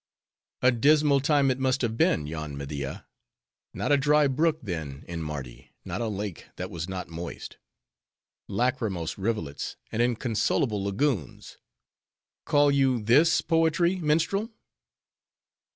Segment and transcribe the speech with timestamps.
[0.63, 3.05] "A dismal time it must have been," yawned Media,
[3.71, 7.57] "not a dry brook then in Mardi, not a lake that was not moist.
[8.47, 11.59] Lachrymose rivulets, and inconsolable lagoons!
[12.45, 14.49] Call you this poetry, minstrel?"